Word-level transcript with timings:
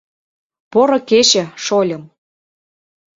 —Поро 0.71 0.99
кече, 1.09 1.43
шольым! 1.65 2.03